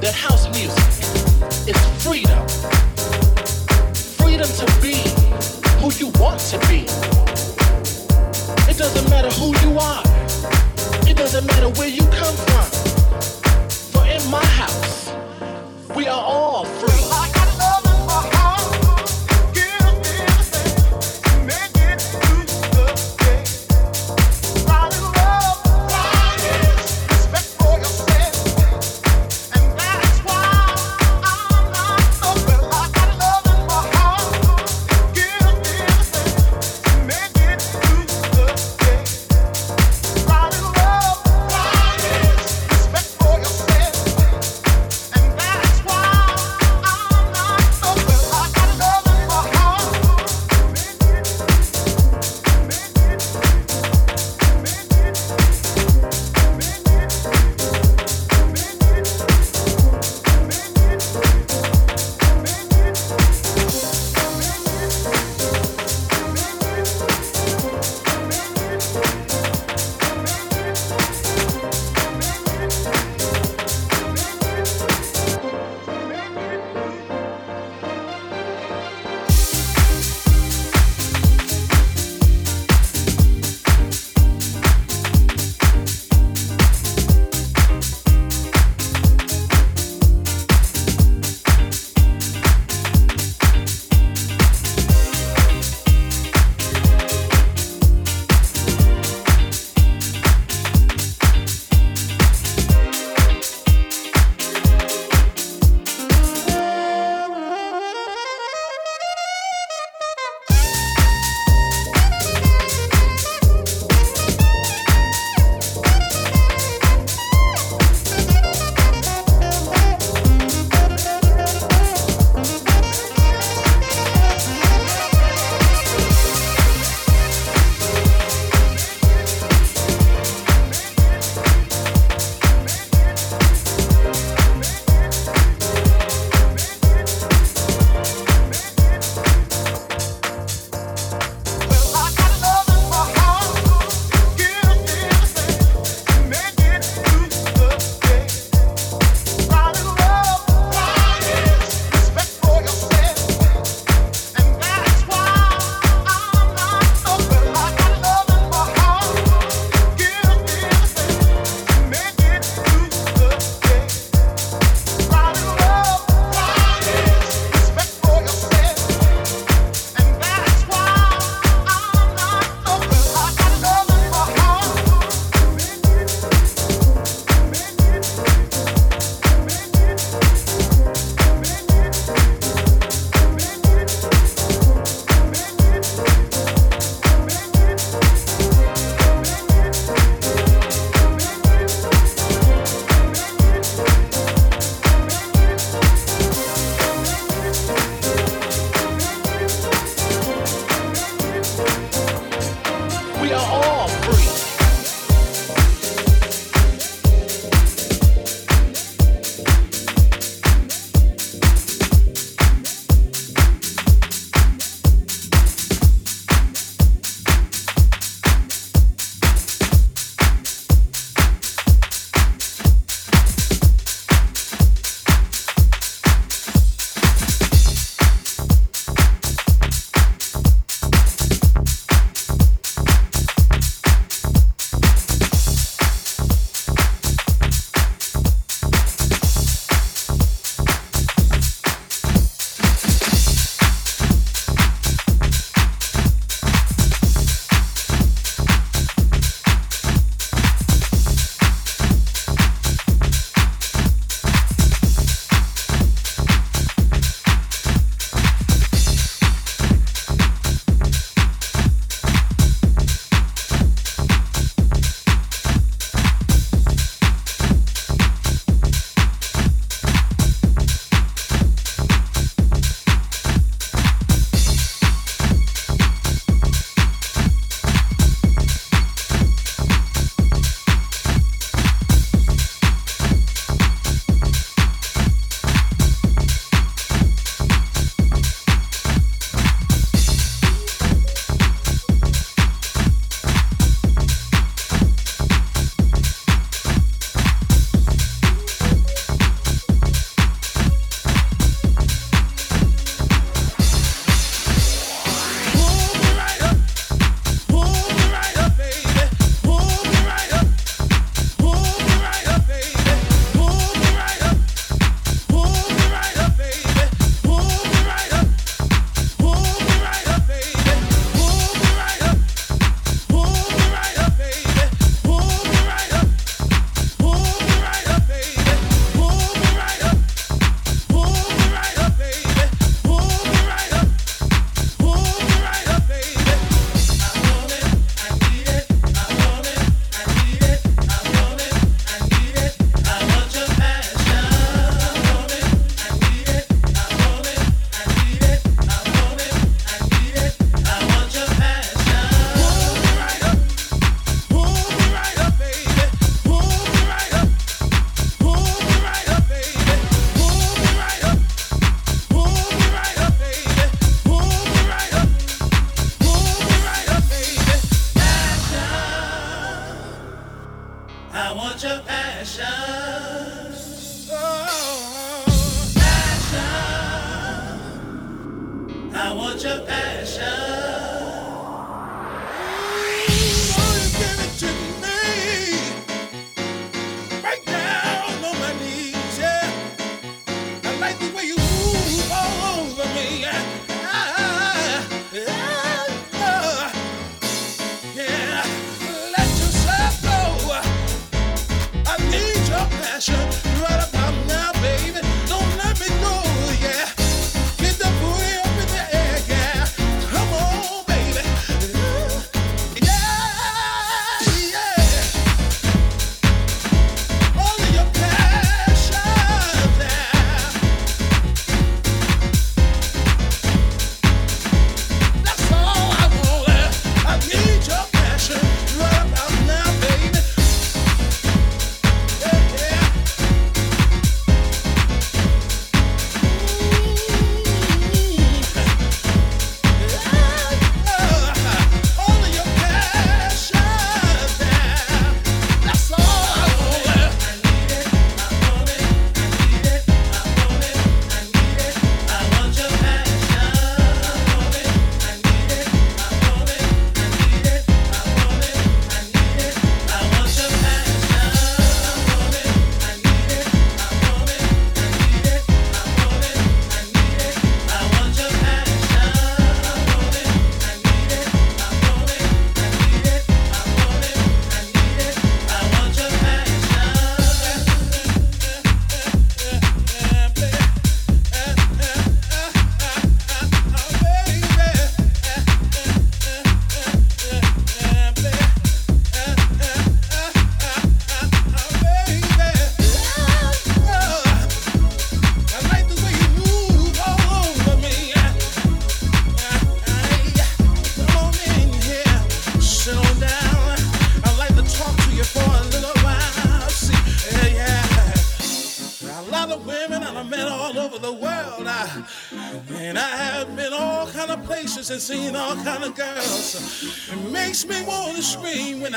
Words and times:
that 0.00 0.14
house 0.14 0.48
music 0.56 0.82
is 1.68 1.76
freedom. 2.02 2.48
Freedom 4.18 4.48
to 4.48 4.66
be 4.80 4.96
who 5.80 5.92
you 6.00 6.08
want 6.18 6.40
to 6.40 6.58
be. 6.68 6.86
It 8.70 8.78
doesn't 8.78 9.10
matter 9.10 9.28
who 9.30 9.48
you 9.60 9.78
are. 9.78 10.02
It 11.06 11.16
doesn't 11.16 11.46
matter 11.46 11.68
where 11.78 11.88
you 11.88 12.02
come 12.08 12.34
from. 12.34 12.66
For 13.92 14.06
in 14.06 14.22
my 14.30 14.44
house, 14.44 15.12
we 15.94 16.06
are 16.08 16.24
all 16.24 16.64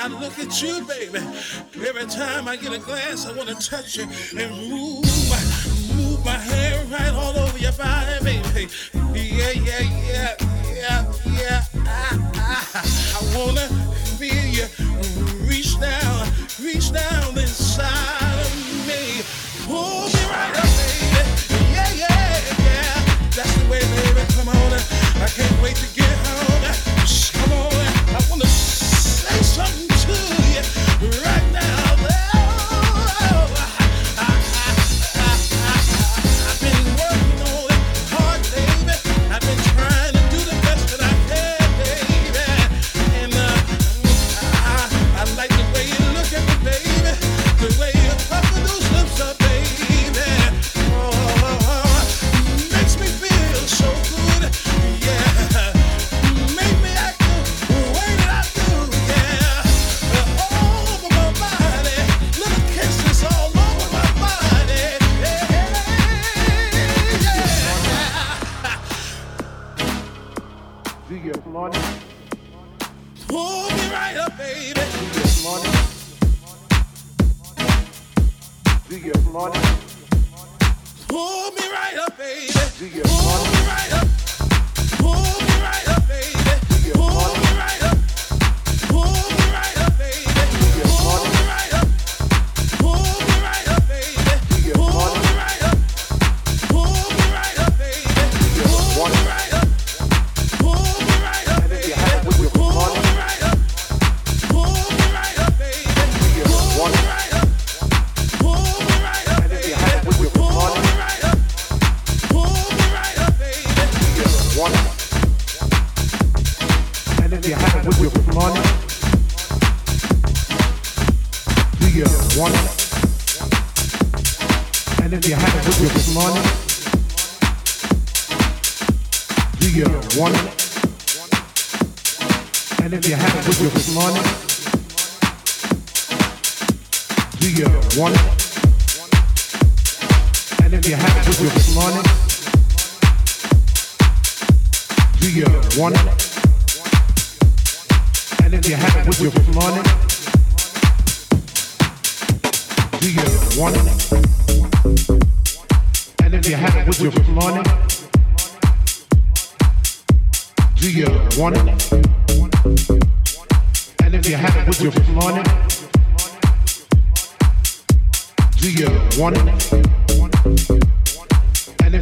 I 0.06 0.08
look 0.08 0.38
at 0.38 0.62
you, 0.62 0.86
baby. 0.86 1.18
Every 1.84 2.06
time 2.06 2.48
I 2.48 2.58
get 2.58 2.72
a 2.72 2.78
glance, 2.78 3.26
I 3.26 3.34
want 3.36 3.50
to 3.50 3.56
touch 3.56 3.98
you 3.98 4.04
and 4.38 4.65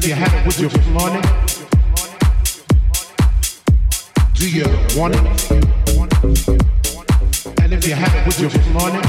Do 0.03 0.09
you 0.09 0.15
have 0.15 0.33
it, 0.33 0.45
with 0.45 0.59
you 0.59 0.67
flaunt 0.67 1.15
it? 1.15 1.23
Do 4.33 4.49
you 4.51 4.65
want 4.99 5.15
it? 5.15 5.21
And 7.61 7.71
if 7.71 7.87
you 7.87 7.93
have 7.93 8.13
it, 8.13 8.25
with 8.25 8.37
you 8.41 8.49
flaunt 8.49 8.95
it? 8.95 9.05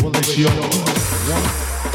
Well, 0.00 0.14
it's 0.14 0.38
yours. 0.38 1.93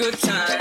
good 0.00 0.18
time. 0.18 0.59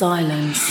Silence. 0.00 0.69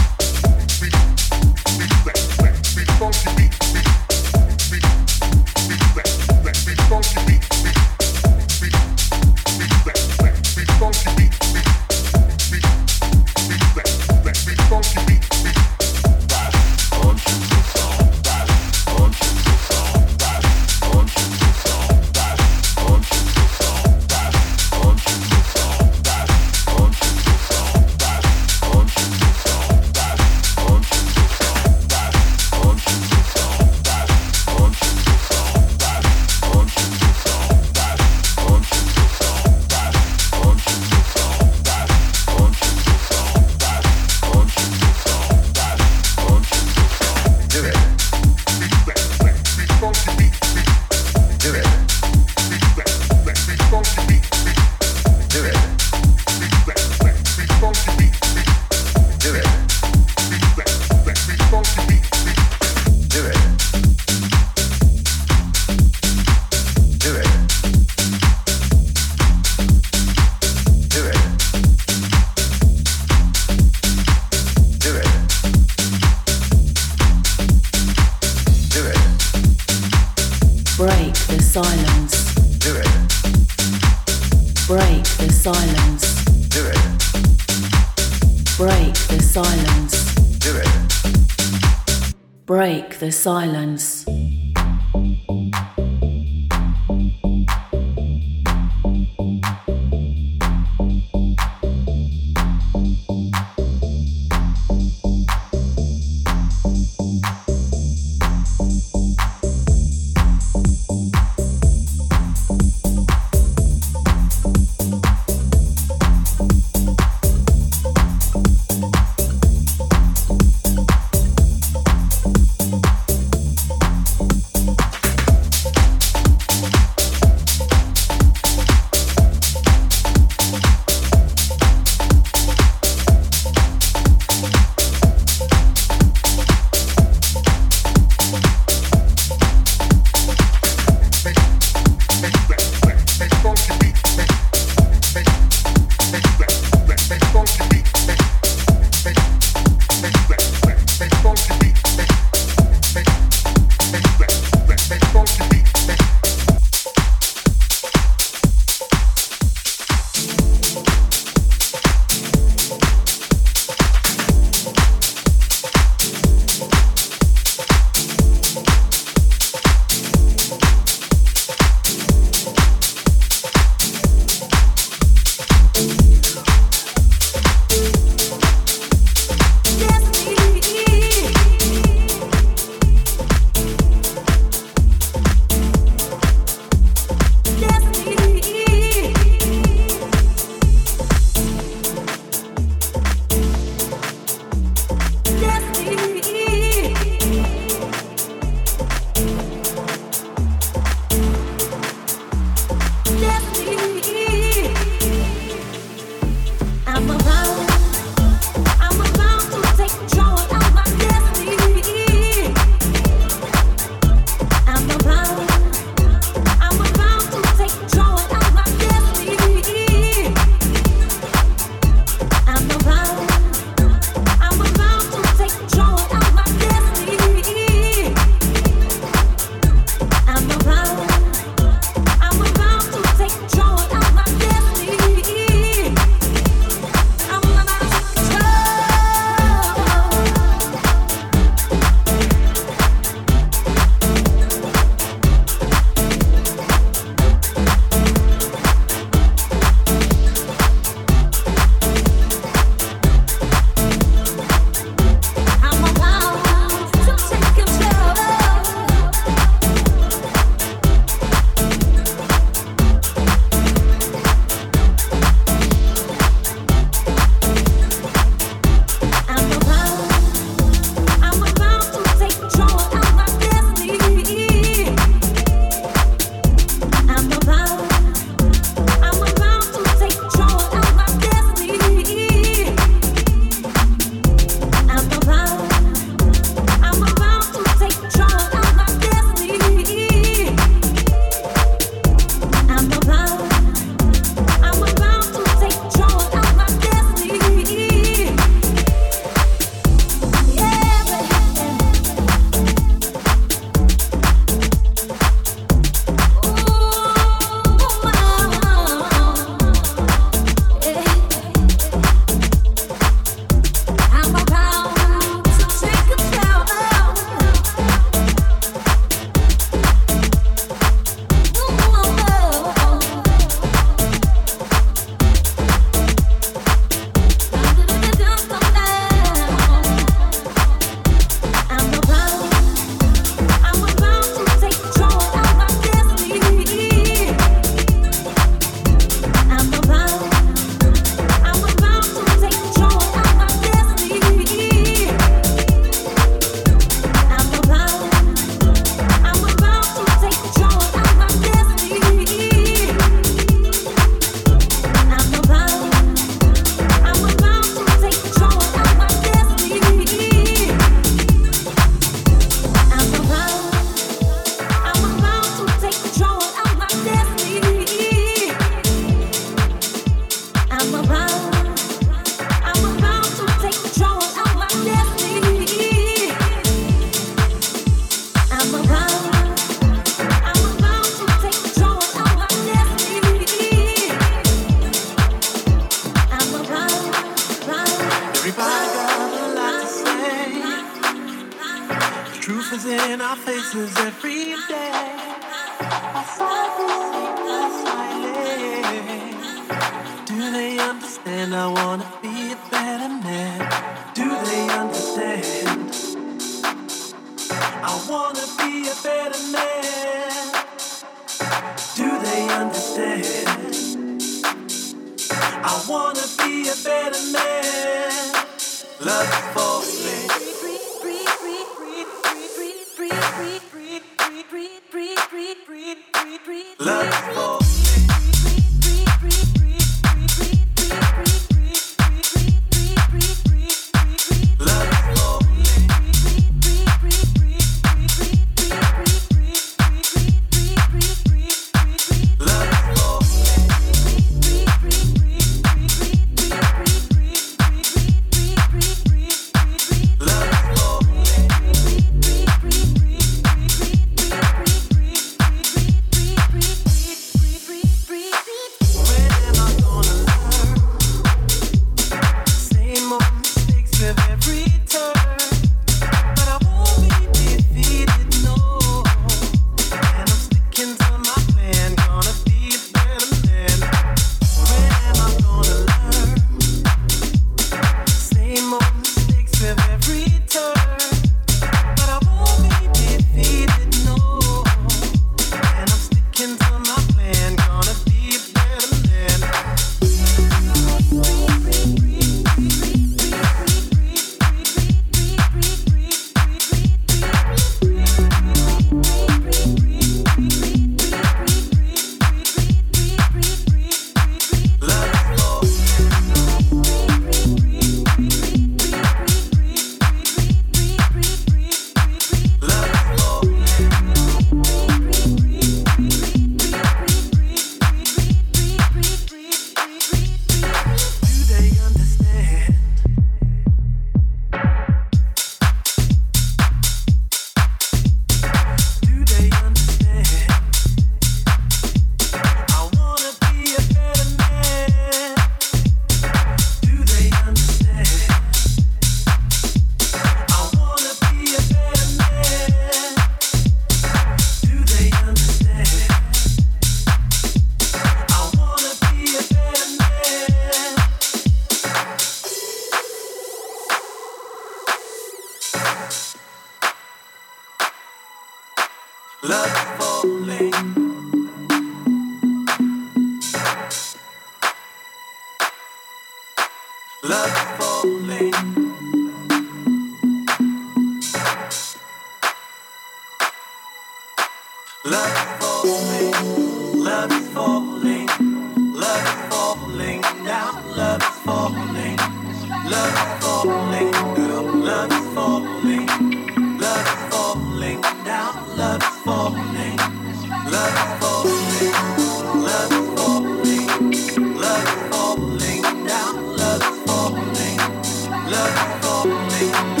Bye. 599.61 600.00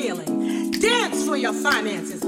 Healing, 0.00 0.70
dance 0.70 1.26
for 1.26 1.36
your 1.36 1.52
finances, 1.52 2.19